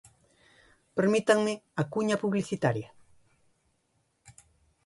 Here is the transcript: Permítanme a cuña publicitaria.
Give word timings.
Permítanme 0.97 1.53
a 1.81 1.83
cuña 1.93 2.19
publicitaria. 2.23 2.89